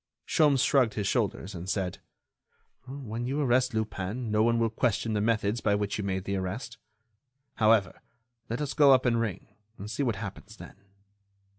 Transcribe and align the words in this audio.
Sholmes 0.25 0.63
shrugged 0.65 0.95
his 0.95 1.05
shoulders 1.05 1.53
and 1.53 1.69
said: 1.69 1.99
"When 2.87 3.27
you 3.27 3.39
arrest 3.39 3.75
Lupin 3.75 4.31
no 4.31 4.41
one 4.41 4.57
will 4.57 4.71
question 4.71 5.13
the 5.13 5.21
methods 5.21 5.61
by 5.61 5.75
which 5.75 5.99
you 5.99 6.03
made 6.03 6.23
the 6.23 6.37
arrest. 6.37 6.79
However, 7.57 8.01
let 8.49 8.61
us 8.61 8.73
go 8.73 8.93
up 8.93 9.05
and 9.05 9.19
ring, 9.21 9.49
and 9.77 9.91
see 9.91 10.01
what 10.01 10.15
happens 10.15 10.57
then." 10.57 10.77